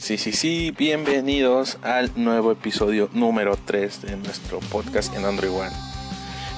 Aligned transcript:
Sí, 0.00 0.16
sí, 0.16 0.32
sí, 0.32 0.74
bienvenidos 0.76 1.76
al 1.82 2.10
nuevo 2.16 2.52
episodio 2.52 3.10
número 3.12 3.58
3 3.62 4.00
de 4.00 4.16
nuestro 4.16 4.58
podcast 4.60 5.14
en 5.14 5.26
Android 5.26 5.52
One 5.52 5.70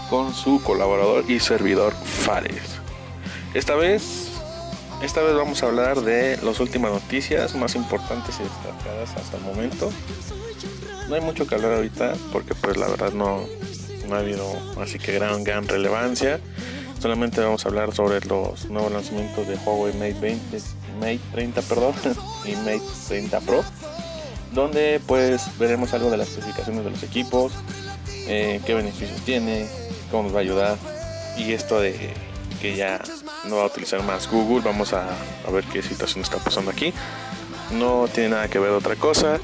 con 0.08 0.32
su 0.32 0.62
colaborador 0.62 1.28
y 1.28 1.40
servidor 1.40 1.92
Fares. 1.92 2.62
Esta 3.52 3.74
vez, 3.74 4.28
esta 5.02 5.22
vez 5.22 5.34
vamos 5.34 5.60
a 5.60 5.66
hablar 5.66 6.02
de 6.02 6.38
las 6.40 6.60
últimas 6.60 6.92
noticias 6.92 7.56
más 7.56 7.74
importantes 7.74 8.36
y 8.38 8.44
destacadas 8.44 9.16
hasta 9.16 9.38
el 9.38 9.42
momento. 9.42 9.90
No 11.08 11.16
hay 11.16 11.20
mucho 11.20 11.44
que 11.44 11.56
hablar 11.56 11.72
ahorita 11.72 12.14
porque 12.32 12.54
pues 12.54 12.76
la 12.76 12.86
verdad 12.86 13.12
no, 13.12 13.40
no 14.08 14.14
ha 14.14 14.20
habido 14.20 14.46
así 14.80 15.00
que 15.00 15.14
gran, 15.14 15.42
gran 15.42 15.66
relevancia. 15.66 16.38
Solamente 17.00 17.40
vamos 17.40 17.66
a 17.66 17.70
hablar 17.70 17.92
sobre 17.92 18.20
los 18.20 18.70
nuevos 18.70 18.92
lanzamientos 18.92 19.48
de 19.48 19.56
Huawei 19.56 19.94
Mate 19.94 20.20
20, 20.20 20.60
Mate 21.02 21.20
30, 21.32 21.62
perdón, 21.62 21.94
y 22.44 22.54
Mate 22.56 22.80
30 23.08 23.40
Pro, 23.40 23.64
donde 24.52 25.00
pues 25.04 25.58
veremos 25.58 25.92
algo 25.94 26.10
de 26.10 26.16
las 26.16 26.28
especificaciones 26.28 26.84
de 26.84 26.90
los 26.90 27.02
equipos, 27.02 27.52
eh, 28.28 28.60
qué 28.64 28.74
beneficios 28.74 29.20
tiene, 29.22 29.66
cómo 30.12 30.22
nos 30.24 30.34
va 30.34 30.38
a 30.38 30.42
ayudar 30.42 30.78
y 31.36 31.52
esto 31.52 31.80
de 31.80 32.14
que 32.60 32.76
ya 32.76 33.02
no 33.48 33.56
va 33.56 33.64
a 33.64 33.66
utilizar 33.66 34.00
más 34.04 34.30
Google, 34.30 34.62
vamos 34.64 34.92
a, 34.92 35.08
ver 35.52 35.64
qué 35.64 35.82
situación 35.82 36.22
está 36.22 36.36
pasando 36.38 36.70
aquí. 36.70 36.94
No 37.72 38.06
tiene 38.06 38.30
nada 38.30 38.48
que 38.48 38.60
ver 38.60 38.70
otra 38.70 38.94
cosa. 38.94 39.40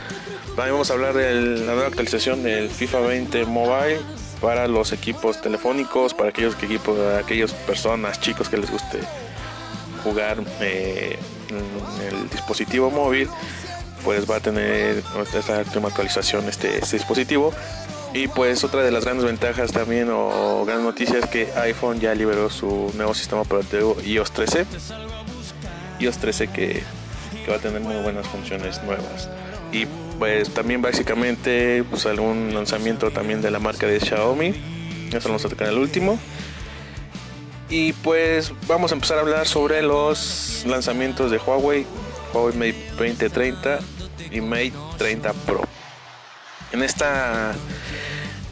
También 0.55 0.73
vamos 0.73 0.91
a 0.91 0.95
hablar 0.95 1.15
de 1.15 1.35
la 1.35 1.73
nueva 1.73 1.87
actualización 1.89 2.45
del 2.45 2.69
FIFA 2.71 3.01
20 3.01 3.47
Mobile 3.47 4.01
para 4.41 4.69
los 4.69 4.93
equipos 4.93 5.41
telefónicos, 5.41 6.15
para 6.15 6.29
aquellos 6.29 6.55
equipos, 6.63 6.97
aquellas 7.17 7.53
personas, 7.53 8.21
chicos 8.21 8.49
que 8.49 8.59
les 8.59 8.71
guste 8.71 9.01
jugar 9.99 10.39
eh, 10.61 11.19
en 11.51 12.07
el 12.07 12.31
dispositivo 12.31 12.91
móvil, 12.91 13.29
pues 14.05 14.29
va 14.29 14.37
a 14.37 14.41
tener 14.41 15.03
esta 15.35 15.59
última 15.59 15.89
actualización 15.89 16.49
este, 16.49 16.79
este, 16.79 16.97
dispositivo. 16.97 17.53
Y 18.15 18.27
pues 18.29 18.65
otra 18.65 18.83
de 18.83 18.91
las 18.91 19.05
grandes 19.05 19.27
ventajas 19.27 19.71
también 19.71 20.09
o 20.11 20.65
grandes 20.65 20.87
noticias 20.87 21.25
es 21.25 21.31
que 21.31 21.53
iPhone 21.57 22.01
ya 22.01 22.15
liberó 22.15 22.49
su 22.49 22.91
nuevo 22.95 23.13
sistema 23.15 23.43
operativo 23.43 23.97
iOS 24.03 24.33
13. 24.33 24.67
iOS 26.01 26.19
13 26.19 26.49
que, 26.49 26.83
que 27.45 27.51
va 27.51 27.57
a 27.57 27.61
tener 27.61 27.81
muy 27.81 27.97
buenas 27.97 28.27
funciones 28.27 28.83
nuevas. 28.83 29.29
Y 29.73 29.87
pues 30.19 30.51
también 30.51 30.81
básicamente 30.81 31.85
pues 31.85 32.07
algún 32.07 32.55
lanzamiento 32.55 33.11
también 33.11 33.43
de 33.43 33.51
la 33.51 33.59
marca 33.59 33.87
de 33.87 34.01
Xiaomi. 34.01 34.55
Eso 35.13 35.29
vamos 35.29 35.45
a 35.45 35.49
tocar 35.49 35.69
el 35.69 35.79
último. 35.79 36.19
Y 37.71 37.93
pues 37.93 38.53
vamos 38.67 38.93
a 38.93 38.95
empezar 38.95 39.19
a 39.19 39.21
hablar 39.21 39.47
sobre 39.47 39.83
los 39.83 40.65
lanzamientos 40.67 41.31
de 41.31 41.39
Huawei, 41.39 41.85
Huawei 42.33 42.55
Mate 42.55 42.91
2030 42.97 43.81
y 44.31 44.41
Mate 44.41 44.73
30 44.97 45.33
Pro. 45.33 45.63
En 46.73 46.83
esta 46.83 47.55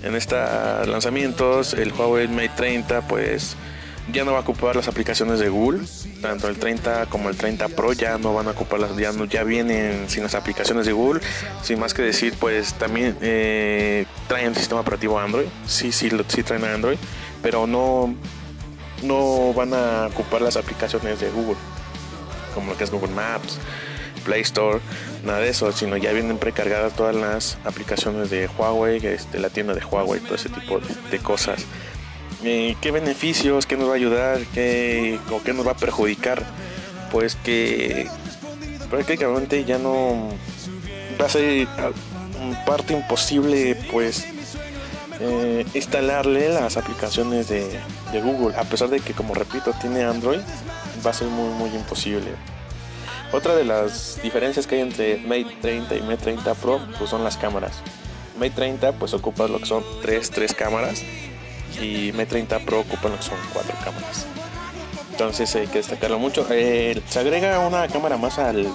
en 0.02 0.14
estos 0.14 0.86
lanzamientos 0.86 1.72
el 1.72 1.92
Huawei 1.92 2.28
Mate 2.28 2.52
30 2.56 3.08
pues 3.08 3.56
ya 4.12 4.24
no 4.24 4.32
va 4.32 4.38
a 4.38 4.40
ocupar 4.42 4.76
las 4.76 4.86
aplicaciones 4.86 5.40
de 5.40 5.48
Google, 5.48 5.80
tanto 6.22 6.48
el 6.48 6.58
30 6.58 7.06
como 7.06 7.28
el 7.28 7.36
30 7.36 7.68
Pro 7.70 7.92
ya 7.92 8.18
no 8.18 8.34
van 8.34 8.46
a 8.48 8.50
ocupar 8.52 8.80
las, 8.80 8.96
ya, 8.96 9.10
ya 9.28 9.42
vienen 9.42 10.08
sin 10.08 10.22
las 10.22 10.34
aplicaciones 10.34 10.86
de 10.86 10.92
Google, 10.92 11.20
sin 11.62 11.80
más 11.80 11.92
que 11.92 12.02
decir, 12.02 12.34
pues 12.38 12.74
también 12.74 13.16
eh, 13.20 14.06
traen 14.28 14.54
sistema 14.54 14.82
operativo 14.82 15.18
Android, 15.18 15.46
sí, 15.66 15.90
sí, 15.90 16.10
sí 16.28 16.42
traen 16.44 16.64
Android, 16.64 16.98
pero 17.42 17.66
no, 17.66 18.14
no 19.02 19.52
van 19.52 19.74
a 19.74 20.06
ocupar 20.06 20.42
las 20.42 20.56
aplicaciones 20.56 21.20
de 21.20 21.30
Google, 21.30 21.56
como 22.54 22.72
lo 22.72 22.78
que 22.78 22.84
es 22.84 22.90
Google 22.90 23.12
Maps, 23.12 23.58
Play 24.24 24.40
Store, 24.42 24.80
nada 25.24 25.40
de 25.40 25.48
eso, 25.48 25.70
sino 25.72 25.96
ya 25.96 26.12
vienen 26.12 26.38
precargadas 26.38 26.94
todas 26.94 27.14
las 27.14 27.58
aplicaciones 27.64 28.30
de 28.30 28.48
Huawei, 28.48 29.04
este, 29.06 29.38
la 29.38 29.50
tienda 29.50 29.74
de 29.74 29.84
Huawei, 29.84 30.20
todo 30.20 30.34
ese 30.34 30.48
tipo 30.48 30.80
de 31.10 31.18
cosas. 31.18 31.64
Eh, 32.44 32.76
qué 32.80 32.90
beneficios, 32.90 33.66
qué 33.66 33.76
nos 33.76 33.88
va 33.88 33.92
a 33.92 33.96
ayudar, 33.96 34.40
qué, 34.52 35.18
o 35.30 35.42
qué 35.42 35.52
nos 35.52 35.66
va 35.66 35.72
a 35.72 35.76
perjudicar, 35.76 36.42
pues 37.10 37.36
que 37.36 38.08
prácticamente 38.90 39.64
ya 39.64 39.78
no 39.78 40.28
va 41.20 41.26
a 41.26 41.28
ser 41.28 41.66
parte 42.66 42.92
imposible 42.92 43.76
pues 43.90 44.26
eh, 45.20 45.66
instalarle 45.74 46.48
las 46.48 46.76
aplicaciones 46.76 47.48
de, 47.48 47.80
Google. 48.22 48.56
A 48.56 48.64
pesar 48.64 48.88
de 48.88 49.00
que 49.00 49.12
como 49.12 49.34
repito 49.34 49.72
tiene 49.80 50.04
Android 50.04 50.40
va 51.04 51.10
a 51.10 51.14
ser 51.14 51.28
muy 51.28 51.50
muy 51.54 51.70
imposible. 51.70 52.30
Otra 53.32 53.54
de 53.54 53.64
las 53.64 54.20
diferencias 54.22 54.66
que 54.66 54.76
hay 54.76 54.80
entre 54.82 55.18
Mate 55.18 55.56
30 55.60 55.96
y 55.96 56.00
Mate 56.00 56.18
30 56.18 56.54
Pro 56.54 56.80
pues 56.98 57.10
son 57.10 57.24
las 57.24 57.36
cámaras. 57.36 57.82
Mate 58.38 58.50
30 58.50 58.92
pues 58.92 59.14
ocupa 59.14 59.48
lo 59.48 59.58
que 59.58 59.66
son 59.66 59.84
tres, 60.02 60.30
tres 60.30 60.54
cámaras 60.54 61.02
y 61.80 62.12
M30 62.12 62.64
Pro 62.64 62.80
ocupan 62.80 63.12
lo 63.12 63.18
que 63.18 63.24
son 63.24 63.38
cuatro 63.52 63.76
cámaras. 63.84 64.26
Entonces 65.10 65.54
hay 65.56 65.66
que 65.66 65.78
destacarlo 65.78 66.18
mucho. 66.18 66.46
Eh, 66.50 67.02
se 67.08 67.18
agrega 67.18 67.58
una 67.60 67.86
cámara 67.88 68.16
más 68.16 68.38
al 68.38 68.66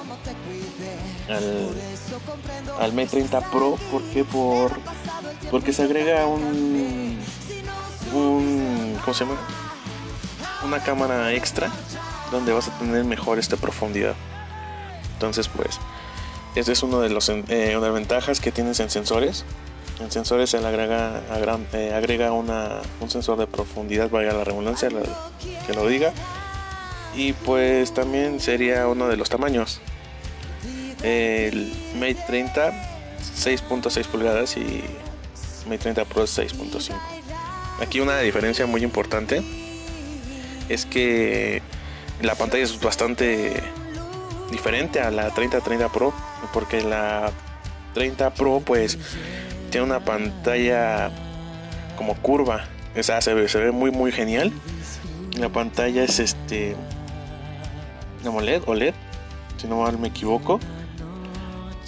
al, 1.29 1.69
al 2.79 2.93
M30 2.93 3.49
Pro. 3.49 3.77
Porque 3.91 4.23
por 4.23 4.71
porque 5.51 5.73
se 5.73 5.83
agrega 5.83 6.25
un 6.25 7.19
un 8.13 8.97
¿cómo 9.03 9.13
se 9.13 9.25
llama? 9.25 9.37
una 10.65 10.81
cámara 10.81 11.33
extra 11.33 11.69
donde 12.31 12.53
vas 12.53 12.69
a 12.69 12.77
tener 12.77 13.03
mejor 13.03 13.39
esta 13.39 13.57
profundidad. 13.57 14.15
Entonces 15.13 15.47
pues 15.47 15.79
esa 16.55 16.71
es 16.71 16.81
uno 16.81 17.01
de 17.01 17.09
los 17.09 17.29
eh, 17.29 17.77
ventajas 17.93 18.39
que 18.39 18.51
tienes 18.51 18.79
en 18.79 18.89
sensores 18.89 19.45
en 20.01 20.11
sensores 20.11 20.49
se 20.49 20.59
le 20.59 20.67
agrega, 20.67 21.21
eh, 21.73 21.93
agrega 21.93 22.31
una, 22.31 22.81
un 22.99 23.09
sensor 23.09 23.37
de 23.37 23.45
profundidad, 23.45 24.09
vaya 24.09 24.33
la 24.33 24.43
redundancia, 24.43 24.89
que 25.67 25.73
lo 25.73 25.87
diga. 25.87 26.11
Y 27.15 27.33
pues 27.33 27.93
también 27.93 28.39
sería 28.39 28.87
uno 28.87 29.07
de 29.07 29.17
los 29.17 29.29
tamaños. 29.29 29.79
El 31.03 31.71
Mate 31.95 32.23
30 32.25 32.71
6.6 33.35 34.07
pulgadas 34.07 34.57
y 34.57 34.83
Mate 35.65 35.79
30 35.79 36.05
Pro 36.05 36.23
6.5. 36.23 36.93
Aquí 37.81 37.99
una 37.99 38.19
diferencia 38.19 38.65
muy 38.65 38.83
importante 38.83 39.41
es 40.69 40.85
que 40.85 41.61
la 42.21 42.35
pantalla 42.35 42.63
es 42.63 42.79
bastante 42.79 43.63
diferente 44.51 44.99
a 44.99 45.09
la 45.11 45.33
30-30 45.33 45.91
Pro 45.91 46.13
porque 46.53 46.81
la 46.81 47.31
30 47.93 48.33
Pro 48.33 48.61
pues 48.63 48.97
tiene 49.69 49.85
una 49.85 50.03
pantalla 50.03 51.11
como 51.97 52.15
curva. 52.15 52.67
O 52.97 53.03
sea, 53.03 53.21
se 53.21 53.33
ve, 53.33 53.47
se 53.47 53.59
ve 53.59 53.71
muy 53.71 53.91
muy 53.91 54.11
genial. 54.11 54.51
La 55.37 55.49
pantalla 55.49 56.03
es 56.03 56.19
este 56.19 56.75
AMOLED, 58.25 58.63
OLED, 58.67 58.93
si 59.57 59.67
no 59.67 59.81
mal 59.81 59.97
me 59.97 60.09
equivoco. 60.09 60.59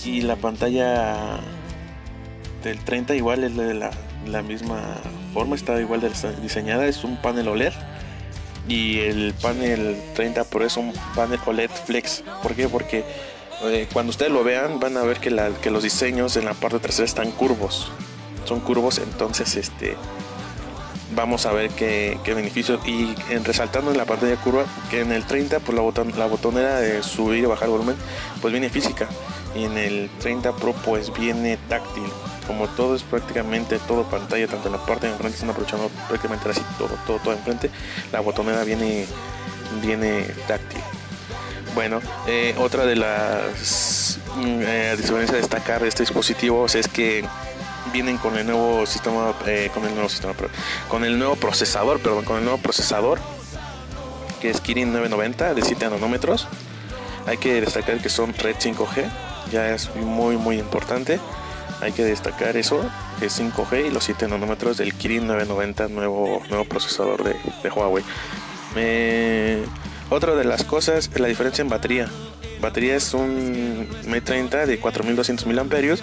Y 0.04 0.22
la 0.22 0.36
pantalla 0.36 1.40
del 2.64 2.80
30 2.80 3.16
igual 3.16 3.44
es 3.44 3.56
de 3.56 3.74
la, 3.74 4.42
misma 4.42 4.82
forma, 5.34 5.56
está 5.56 5.80
igual 5.80 6.02
diseñada, 6.42 6.88
es 6.88 7.04
un 7.04 7.18
panel 7.18 7.50
OLED. 7.50 7.74
Y 8.68 9.00
el 9.00 9.34
panel 9.42 9.98
30 10.16 10.46
Pro 10.46 10.66
es 10.66 10.78
un 10.78 10.94
panel 11.16 11.40
OLED 11.46 11.70
Flex. 11.70 12.24
¿Por 12.42 12.56
qué? 12.56 12.70
Porque 12.70 13.04
eh, 13.64 13.88
cuando 13.92 14.12
ustedes 14.12 14.32
lo 14.32 14.44
vean 14.44 14.80
van 14.80 14.96
a 14.98 15.04
ver 15.04 15.20
que, 15.20 15.30
los 15.30 15.84
diseños 15.84 16.38
en 16.38 16.46
la 16.46 16.54
parte 16.54 16.80
trasera 16.80 17.06
están 17.06 17.32
curvos. 17.32 17.92
Son 18.46 18.62
curvos, 18.62 19.00
entonces 19.00 19.56
este 19.56 19.96
vamos 21.16 21.46
a 21.46 21.52
ver 21.52 21.70
qué, 21.72 22.18
qué 22.24 22.34
beneficios. 22.34 22.80
Y 22.88 23.14
resaltando 23.44 23.92
en 23.92 23.98
la 23.98 24.06
pantalla 24.06 24.38
curva, 24.38 24.66
que 24.90 25.02
en 25.02 25.12
el 25.12 25.26
30 25.26 25.60
pues 25.60 25.78
la, 25.78 25.84
la 26.18 26.26
botonera 26.28 26.80
de 26.80 27.04
subir 27.04 27.44
y 27.44 27.46
bajar 27.46 27.68
volumen 27.68 27.98
pues 28.42 28.54
viene 28.54 28.70
física. 28.70 29.10
Y 29.56 29.66
en 29.66 29.78
el 29.78 30.10
30 30.20 30.54
Pro 30.56 30.74
pues 30.74 31.12
viene 31.14 31.58
táctil. 31.68 32.10
Como 32.48 32.68
todo 32.68 32.96
es 32.96 33.04
prácticamente 33.04 33.80
todo 33.80 34.04
pantalla, 34.04 34.48
tanto 34.48 34.68
en 34.68 34.74
la 34.74 34.86
parte 34.86 35.08
de 35.08 35.14
enfrente 35.14 35.36
están 35.36 35.50
aprovechando 35.50 35.90
prácticamente 36.08 36.50
así 36.50 36.62
todo, 36.78 36.98
todo, 37.08 37.20
todo 37.20 37.34
enfrente. 37.34 37.70
La 38.12 38.20
botonera 38.20 38.64
viene, 38.64 39.06
viene 39.82 40.24
táctil. 40.48 40.82
Bueno, 41.76 42.02
eh, 42.28 42.56
otra 42.60 42.86
de 42.86 42.96
las 42.96 44.20
mm, 44.36 44.62
eh, 44.62 44.96
diferencias 44.96 45.36
a 45.36 45.38
destacar 45.38 45.82
de 45.82 45.88
estos 45.88 46.08
dispositivos 46.08 46.76
es 46.76 46.88
que 46.88 47.26
vienen 47.92 48.18
con 48.18 48.38
el 48.38 48.46
nuevo 48.46 48.86
sistema, 48.86 49.34
eh, 49.48 49.72
con 49.74 49.84
el 49.86 49.94
nuevo 49.94 50.10
sistema, 50.10 50.34
con 50.88 51.04
el 51.04 51.18
nuevo 51.18 51.36
procesador, 51.36 52.00
perdón, 52.00 52.26
con 52.26 52.38
el 52.38 52.44
nuevo 52.44 52.60
procesador 52.60 53.20
que 54.44 54.50
es 54.50 54.60
Kirin 54.60 54.92
990 54.92 55.54
de 55.54 55.62
7 55.62 55.90
nanómetros. 55.90 56.50
Hay 57.26 57.38
que 57.38 57.62
destacar 57.62 58.02
que 58.02 58.10
son 58.10 58.34
Red 58.34 58.58
5G, 58.58 59.10
ya 59.54 59.74
es 59.74 59.96
muy 59.96 60.36
muy 60.36 60.60
importante. 60.60 61.18
Hay 61.82 61.92
que 61.92 62.04
destacar 62.04 62.56
eso, 62.58 62.84
que 63.20 63.26
es 63.26 63.40
5G 63.40 63.88
y 63.88 63.92
los 63.92 64.06
7 64.06 64.28
nanómetros 64.28 64.78
del 64.78 64.94
Kirin 64.94 65.28
990, 65.28 65.88
nuevo, 65.90 66.42
nuevo 66.50 66.66
procesador 66.66 67.24
de, 67.24 67.36
de 67.62 67.70
Huawei. 67.70 68.04
otra 70.10 70.36
de 70.36 70.44
las 70.46 70.64
cosas 70.64 71.10
es 71.14 71.20
la 71.20 71.28
diferencia 71.28 71.62
en 71.62 71.70
batería. 71.70 72.10
batería 72.62 72.96
es 72.96 73.14
un 73.14 73.88
Mate 74.08 74.22
30 74.22 74.66
de 74.66 74.80
4200 74.80 75.46
mAh 75.48 75.98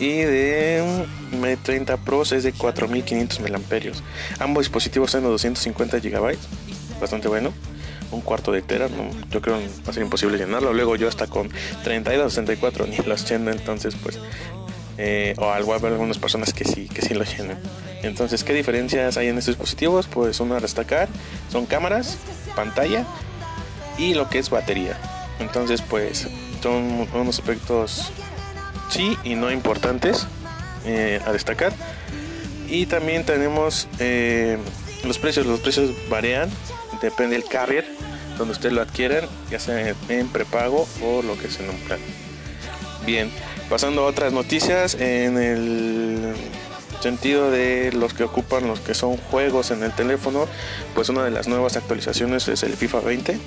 y 0.00 0.18
de 0.18 1.06
Mate 1.32 1.58
30 1.62 1.96
Pro 1.98 2.22
es 2.22 2.42
de 2.42 2.52
4500 2.52 3.40
mAh. 3.40 3.58
Ambos 4.38 4.64
dispositivos 4.64 5.10
tienen 5.10 5.30
250 5.30 5.98
GB, 5.98 6.36
bastante 7.00 7.28
bueno. 7.28 7.52
Un 8.10 8.22
cuarto 8.22 8.52
de 8.52 8.62
tera, 8.62 8.88
yo 9.30 9.42
creo 9.42 9.58
que 9.58 9.66
va 9.66 9.90
a 9.90 9.92
ser 9.92 10.02
imposible 10.02 10.38
llenarlo. 10.38 10.72
Luego 10.72 10.96
yo 10.96 11.08
hasta 11.08 11.26
con 11.26 11.50
32, 11.84 12.32
64 12.32 12.86
ni 12.86 12.96
los 12.98 13.28
lleno, 13.28 13.50
entonces 13.50 13.96
pues 14.02 14.18
eh, 14.98 15.34
o 15.38 15.50
algo 15.50 15.74
haber 15.74 15.92
algunas 15.92 16.18
personas 16.18 16.52
que 16.52 16.64
sí, 16.64 16.88
que 16.88 17.02
sí 17.02 17.14
lo 17.14 17.24
llenan. 17.24 17.58
Entonces, 18.02 18.44
¿qué 18.44 18.52
diferencias 18.52 19.16
hay 19.16 19.28
en 19.28 19.38
estos 19.38 19.54
dispositivos? 19.54 20.06
Pues 20.06 20.40
uno 20.40 20.56
a 20.56 20.60
destacar 20.60 21.08
son 21.50 21.66
cámaras, 21.66 22.18
pantalla 22.54 23.04
y 23.96 24.14
lo 24.14 24.28
que 24.28 24.38
es 24.38 24.50
batería. 24.50 24.98
Entonces, 25.40 25.82
pues 25.82 26.28
son 26.62 27.08
unos 27.14 27.38
aspectos 27.38 28.10
sí 28.90 29.16
y 29.24 29.34
no 29.34 29.50
importantes 29.50 30.26
eh, 30.84 31.20
a 31.26 31.32
destacar. 31.32 31.72
Y 32.68 32.86
también 32.86 33.24
tenemos 33.24 33.88
eh, 33.98 34.58
los 35.04 35.18
precios. 35.18 35.46
Los 35.46 35.60
precios 35.60 35.92
varían, 36.10 36.50
depende 37.00 37.36
del 37.36 37.48
carrier 37.48 37.86
donde 38.36 38.52
ustedes 38.52 38.72
lo 38.72 38.82
adquieran, 38.82 39.28
ya 39.50 39.58
sea 39.58 39.94
en 40.08 40.28
prepago 40.28 40.88
o 41.02 41.22
lo 41.22 41.36
que 41.36 41.48
es 41.48 41.58
en 41.60 41.68
un 41.68 41.76
plan. 41.80 41.98
Bien, 43.04 43.30
pasando 43.68 44.02
a 44.02 44.06
otras 44.06 44.32
noticias 44.32 44.94
en 44.94 45.38
el 45.38 46.34
sentido 47.00 47.50
de 47.50 47.92
los 47.92 48.14
que 48.14 48.24
ocupan 48.24 48.66
los 48.66 48.80
que 48.80 48.94
son 48.94 49.16
juegos 49.16 49.70
en 49.70 49.82
el 49.82 49.92
teléfono, 49.92 50.46
pues 50.94 51.08
una 51.08 51.24
de 51.24 51.30
las 51.30 51.46
nuevas 51.48 51.76
actualizaciones 51.76 52.48
es 52.48 52.62
el 52.62 52.74
FIFA 52.74 53.00
20 53.00 53.38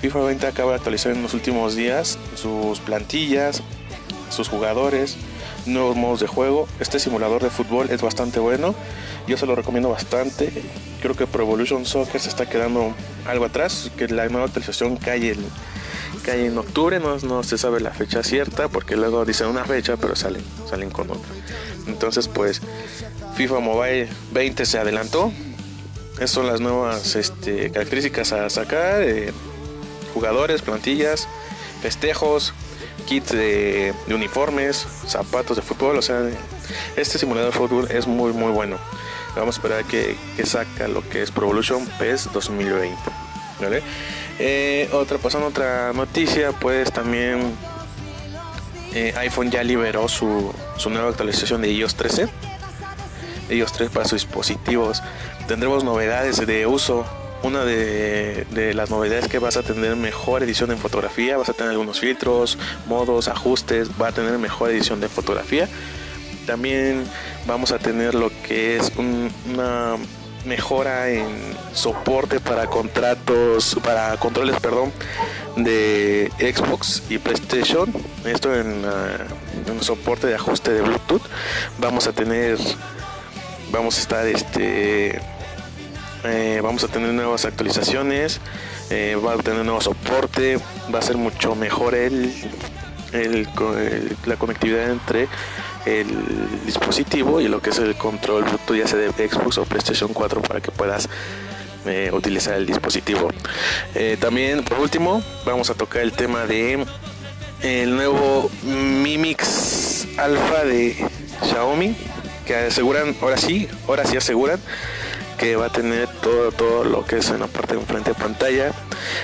FIFA 0.00 0.20
20 0.20 0.46
acaba 0.46 0.70
de 0.70 0.76
actualizar 0.76 1.12
en 1.12 1.22
los 1.22 1.34
últimos 1.34 1.74
días 1.74 2.18
sus 2.34 2.80
plantillas, 2.80 3.62
sus 4.30 4.48
jugadores, 4.48 5.16
nuevos 5.66 5.94
modos 5.94 6.20
de 6.20 6.26
juego. 6.26 6.66
Este 6.80 6.98
simulador 6.98 7.42
de 7.42 7.50
fútbol 7.50 7.90
es 7.90 8.00
bastante 8.00 8.40
bueno. 8.40 8.74
Yo 9.26 9.36
se 9.36 9.44
lo 9.44 9.54
recomiendo 9.54 9.90
bastante. 9.90 10.50
Creo 11.02 11.14
que 11.14 11.26
Pro 11.26 11.42
Evolution 11.42 11.84
Soccer 11.84 12.18
se 12.18 12.30
está 12.30 12.48
quedando 12.48 12.94
algo 13.26 13.44
atrás, 13.44 13.90
que 13.98 14.08
la 14.08 14.26
nueva 14.28 14.46
actualización 14.46 14.96
cae, 14.96 15.32
el, 15.32 15.44
cae 16.30 16.46
en 16.46 16.56
octubre, 16.58 17.00
no, 17.00 17.16
no 17.18 17.42
se 17.42 17.58
sabe 17.58 17.80
la 17.80 17.90
fecha 17.90 18.22
cierta, 18.22 18.68
porque 18.68 18.96
luego 18.96 19.24
dicen 19.24 19.48
una 19.48 19.64
fecha, 19.64 19.96
pero 19.96 20.14
salen, 20.14 20.42
salen 20.68 20.90
con 20.90 21.10
otra. 21.10 21.30
Entonces, 21.86 22.28
pues, 22.28 22.60
FIFA 23.34 23.58
Mobile 23.58 24.08
20 24.32 24.64
se 24.64 24.78
adelantó. 24.78 25.32
Esas 26.14 26.30
son 26.30 26.46
las 26.46 26.60
nuevas 26.60 27.16
este, 27.16 27.72
características 27.72 28.32
a 28.32 28.48
sacar. 28.48 29.02
Eh, 29.02 29.32
jugadores, 30.14 30.62
plantillas, 30.62 31.26
festejos, 31.82 32.54
kits 33.06 33.32
de, 33.32 33.92
uniformes, 34.08 34.86
zapatos 35.06 35.56
de 35.56 35.62
fútbol. 35.62 35.98
O 35.98 36.02
sea, 36.02 36.30
este 36.96 37.18
simulador 37.18 37.52
de 37.52 37.58
fútbol 37.58 37.88
es 37.90 38.06
muy, 38.06 38.32
muy 38.32 38.52
bueno. 38.52 38.78
Vamos 39.34 39.56
a 39.56 39.58
esperar 39.58 39.84
que, 39.84 40.16
que 40.36 40.46
saca 40.46 40.86
lo 40.86 41.08
que 41.08 41.22
es 41.22 41.32
Pro 41.32 41.46
Evolution 41.46 41.86
PES 41.98 42.32
2020. 42.32 42.96
¿vale? 43.60 43.82
Eh, 44.42 44.88
otra, 44.92 45.18
pasando 45.18 45.48
otra 45.48 45.92
noticia, 45.92 46.52
pues 46.52 46.90
también 46.90 47.54
eh, 48.94 49.12
iPhone 49.18 49.50
ya 49.50 49.62
liberó 49.62 50.08
su, 50.08 50.50
su 50.78 50.88
nueva 50.88 51.10
actualización 51.10 51.60
de 51.60 51.70
iOS 51.70 51.94
13. 51.94 52.26
iOS 53.50 53.72
3 53.72 53.90
para 53.90 54.08
sus 54.08 54.22
dispositivos. 54.22 55.02
Tendremos 55.46 55.84
novedades 55.84 56.46
de 56.46 56.66
uso 56.66 57.04
una 57.42 57.64
de, 57.64 58.72
las 58.74 58.90
novedades 58.90 59.28
que 59.28 59.38
vas 59.38 59.58
a 59.58 59.62
tener 59.62 59.96
mejor 59.96 60.42
edición 60.42 60.70
en 60.70 60.78
fotografía, 60.78 61.36
vas 61.36 61.48
a 61.48 61.52
tener 61.52 61.72
algunos 61.72 62.00
filtros, 62.00 62.58
modos, 62.86 63.28
ajustes, 63.28 63.90
va 64.00 64.08
a 64.08 64.12
tener 64.12 64.38
mejor 64.38 64.70
edición 64.70 65.00
de 65.00 65.08
fotografía. 65.08 65.68
También 66.46 67.04
vamos 67.46 67.72
a 67.72 67.78
tener 67.78 68.14
lo 68.14 68.30
que 68.46 68.76
es 68.76 68.90
una 68.96 69.96
mejora 70.44 71.10
en 71.10 71.26
soporte 71.72 72.40
para 72.40 72.66
contratos, 72.66 73.76
para 73.82 74.16
controles, 74.16 74.58
perdón, 74.60 74.92
de 75.56 76.30
Xbox 76.38 77.02
y 77.08 77.18
PlayStation. 77.18 77.92
Esto 78.24 78.54
en, 78.54 78.84
en 79.66 79.82
soporte 79.82 80.26
de 80.26 80.34
ajuste 80.34 80.72
de 80.72 80.82
Bluetooth. 80.82 81.22
Vamos 81.78 82.06
a 82.06 82.12
tener, 82.12 82.58
vamos 83.70 83.98
a 83.98 84.00
estar 84.00 84.26
este 84.26 85.20
eh, 86.24 86.60
vamos 86.62 86.84
a 86.84 86.88
tener 86.88 87.12
nuevas 87.14 87.46
actualizaciones, 87.46 88.40
eh, 88.90 89.16
va 89.24 89.34
a 89.34 89.36
tener 89.38 89.64
nuevo 89.64 89.80
soporte, 89.80 90.58
va 90.94 90.98
a 90.98 91.02
ser 91.02 91.16
mucho 91.16 91.54
mejor 91.54 91.94
el, 91.94 92.34
la 94.26 94.36
conectividad 94.36 94.90
entre 94.90 95.28
el 95.86 96.08
dispositivo 96.66 97.40
y 97.40 97.48
lo 97.48 97.60
que 97.60 97.70
es 97.70 97.78
el 97.78 97.96
control 97.96 98.44
Bluetooth 98.44 98.76
ya 98.76 98.86
sea 98.86 98.98
de 98.98 99.28
Xbox 99.28 99.58
o 99.58 99.64
PlayStation 99.64 100.12
4 100.12 100.42
para 100.42 100.60
que 100.60 100.70
puedas 100.70 101.08
eh, 101.86 102.10
utilizar 102.12 102.54
el 102.54 102.66
dispositivo. 102.66 103.30
también 104.20 104.62
por 104.64 104.78
último 104.80 105.22
vamos 105.44 105.70
a 105.70 105.74
tocar 105.74 106.02
el 106.02 106.12
tema 106.12 106.46
de 106.46 106.84
el 107.62 107.94
nuevo 107.94 108.50
Mi 108.62 109.18
Mix 109.18 110.06
Alpha 110.18 110.64
de 110.64 110.96
Xiaomi 111.42 111.96
que 112.46 112.56
aseguran, 112.56 113.14
ahora 113.22 113.36
sí, 113.36 113.68
ahora 113.86 114.04
sí 114.04 114.16
aseguran 114.16 114.58
que 115.38 115.56
va 115.56 115.66
a 115.66 115.68
tener 115.70 116.08
todo, 116.20 116.52
todo 116.52 116.84
lo 116.84 117.06
que 117.06 117.18
es 117.18 117.30
en 117.30 117.40
la 117.40 117.46
parte 117.46 117.74
de 117.74 117.80
enfrente 117.80 118.10
de 118.10 118.14
pantalla, 118.14 118.72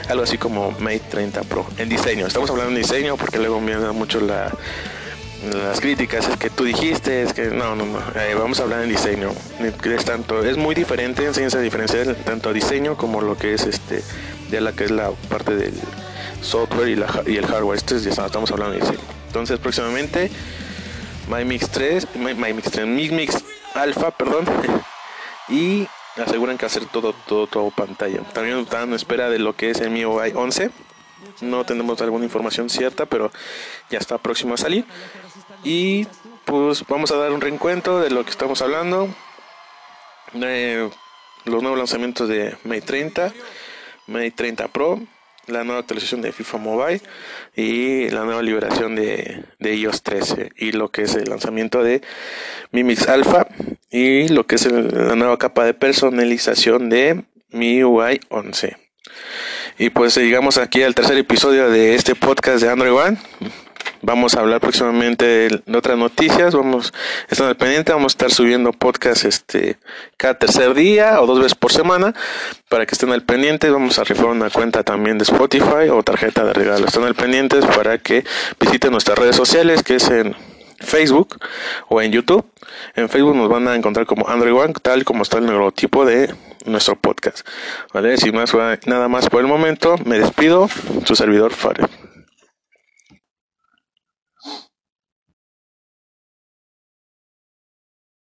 algo 0.09 0.23
así 0.23 0.39
como 0.39 0.71
Mate 0.79 1.03
30 1.11 1.43
Pro 1.43 1.67
en 1.77 1.89
diseño. 1.89 2.27
Estamos 2.27 2.49
hablando 2.51 2.73
de 2.73 2.79
diseño 2.79 3.17
porque 3.17 3.39
luego 3.39 3.61
me 3.61 3.75
da 3.75 3.93
mucho 3.93 4.21
la, 4.21 4.51
las 5.53 5.81
críticas, 5.81 6.29
es 6.29 6.37
que 6.37 6.51
tú 6.51 6.65
dijiste, 6.65 7.23
es 7.23 7.33
que 7.33 7.47
no, 7.47 7.77
no, 7.77 7.87
no, 7.87 7.99
eh, 8.15 8.35
vamos 8.35 8.61
a 8.61 8.65
hablar 8.65 8.83
en 8.83 8.89
diseño. 8.89 9.33
Es 9.61 10.05
tanto, 10.05 10.45
es 10.45 10.57
muy 10.57 10.75
diferente, 10.75 11.25
enseñanza 11.25 11.61
diferenciar 11.61 12.15
tanto 12.17 12.53
diseño 12.53 12.97
como 12.97 13.21
lo 13.21 13.37
que 13.37 13.55
es 13.55 13.65
este, 13.65 14.03
ya 14.51 14.61
la 14.61 14.73
que 14.73 14.85
es 14.85 14.91
la 14.91 15.11
parte 15.29 15.55
del 15.55 15.75
software 16.41 16.89
y, 16.89 16.97
la, 16.97 17.23
y 17.27 17.37
el 17.37 17.47
hardware. 17.47 17.77
Este 17.77 17.99
ya 18.01 18.11
estamos 18.11 18.51
hablando 18.51 18.75
de 18.75 18.81
diseño. 18.81 19.01
Entonces 19.27 19.59
próximamente 19.59 20.31
MyMix 21.29 21.69
3, 21.71 22.09
MyMix 22.15 22.71
3, 22.71 22.87
MyMix 22.87 23.45
Alpha, 23.75 24.11
perdón, 24.11 24.47
y 25.49 25.87
aseguran 26.23 26.57
que 26.57 26.67
hacer 26.67 26.87
todo, 26.87 27.13
todo, 27.27 27.47
todo 27.47 27.71
pantalla. 27.71 28.21
También 28.33 28.59
están 28.59 28.89
en 28.89 28.95
espera 28.95 29.29
de 29.29 29.39
lo 29.39 29.55
que 29.55 29.71
es 29.71 29.81
el 29.81 29.91
MIUI 29.91 30.33
11. 30.35 30.71
No 31.41 31.65
tenemos 31.65 32.01
alguna 32.01 32.25
información 32.25 32.71
cierta, 32.71 33.07
pero 33.07 33.31
ya 33.91 33.99
está 33.99 34.19
próximo 34.19 34.55
a 34.55 34.57
salir. 34.57 34.85
Y 35.67 36.07
pues 36.45 36.85
vamos 36.87 37.11
a 37.11 37.17
dar 37.17 37.33
un 37.33 37.41
reencuentro 37.41 37.99
de 37.99 38.11
lo 38.11 38.25
que 38.25 38.31
estamos 38.31 38.63
hablando. 38.63 39.13
De 40.33 40.89
los 41.45 41.61
nuevos 41.61 41.77
lanzamientos 41.77 42.29
de 42.29 42.57
Mate 42.63 42.83
30, 42.83 43.35
Mate 44.07 44.31
30 44.31 44.69
Pro, 44.69 45.01
la 45.49 45.65
nueva 45.65 45.81
actualización 45.81 46.23
de 46.23 46.31
FIFA 46.31 46.59
Mobile 46.59 47.01
y 47.57 48.09
la 48.11 48.23
nueva 48.23 48.43
liberación 48.43 48.95
de, 48.95 49.43
de 49.59 49.75
iOS 49.75 50.05
13 50.05 50.53
y 50.57 50.71
lo 50.71 50.91
que 50.91 51.03
es 51.03 51.17
el 51.17 51.29
lanzamiento 51.29 51.83
de 51.83 52.01
Mimix 52.71 53.09
Alpha 53.09 53.49
y 53.91 54.29
lo 54.29 54.47
que 54.47 54.55
es 54.55 54.71
la 54.71 55.17
nueva 55.17 55.37
capa 55.37 55.65
de 55.65 55.75
personalización 55.75 56.91
de 56.91 57.25
MIUI 57.51 58.21
11. 58.29 58.77
Y 59.79 59.91
pues 59.91 60.17
llegamos 60.17 60.59
aquí 60.59 60.85
al 60.85 60.95
tercer 60.95 61.19
episodio 61.19 61.69
de 61.71 61.97
este 61.97 62.15
podcast 62.15 62.63
de 62.63 62.71
Android 62.71 62.93
One. 62.93 63.19
Vamos 64.07 64.37
a 64.37 64.41
hablar 64.41 64.61
próximamente 64.61 65.49
de 65.49 65.77
otras 65.77 65.99
noticias. 65.99 66.55
Vamos 66.55 66.93
a 67.29 67.33
estar 67.33 67.49
al 67.49 67.57
pendiente. 67.57 67.91
Vamos 67.91 68.13
a 68.13 68.15
estar 68.15 68.31
subiendo 68.31 68.71
podcast 68.71 69.25
este 69.25 69.79
cada 70.17 70.39
tercer 70.39 70.75
día 70.75 71.21
o 71.21 71.27
dos 71.27 71.41
veces 71.41 71.57
por 71.57 71.73
semana 71.73 72.15
para 72.69 72.87
que 72.87 72.95
estén 72.95 73.11
al 73.11 73.25
pendiente. 73.25 73.69
Vamos 73.69 73.99
a 73.99 74.05
rifar 74.05 74.27
una 74.27 74.49
cuenta 74.49 74.85
también 74.85 75.19
de 75.19 75.25
Spotify 75.25 75.89
o 75.91 76.05
tarjeta 76.05 76.45
de 76.45 76.53
regalo. 76.53 76.87
Están 76.87 77.03
al 77.03 77.17
pendientes 77.17 77.67
para 77.67 77.99
que 77.99 78.25
visiten 78.61 78.93
nuestras 78.93 79.19
redes 79.19 79.35
sociales 79.35 79.83
que 79.83 79.97
es 79.97 80.09
en 80.09 80.37
Facebook 80.79 81.41
o 81.89 82.01
en 82.01 82.13
YouTube. 82.13 82.47
En 82.95 83.09
Facebook 83.09 83.35
nos 83.35 83.49
van 83.49 83.67
a 83.67 83.75
encontrar 83.75 84.07
como 84.07 84.29
Android 84.29 84.55
One, 84.55 84.75
tal 84.81 85.05
como 85.05 85.25
está 85.25 85.39
el 85.39 85.47
logotipo 85.47 86.05
de 86.05 86.33
nuestro 86.65 86.95
podcast. 86.95 87.45
¿Vale? 87.93 88.17
Sin 88.19 88.37
más, 88.37 88.55
nada 88.87 89.09
más 89.09 89.29
por 89.29 89.41
el 89.41 89.49
momento, 89.49 89.97
me 90.05 90.21
despido. 90.21 90.69
Su 91.05 91.17
servidor 91.17 91.53
Fare. 91.53 91.89